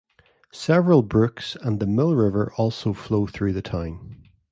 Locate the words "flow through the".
2.91-3.61